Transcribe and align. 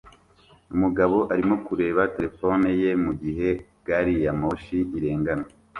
Umugabo 0.73 1.17
arimo 1.33 1.55
kureba 1.65 2.01
terefone 2.15 2.67
ye 2.81 2.91
mugihe 3.05 3.49
gari 3.87 4.13
ya 4.23 4.31
moshi 4.39 4.77
irengana 4.97 5.45